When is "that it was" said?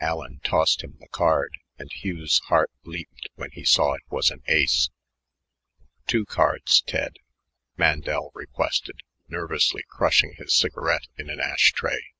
3.94-4.30